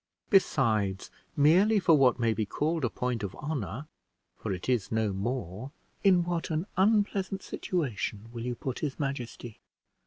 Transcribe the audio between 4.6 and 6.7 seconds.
is no more, in what an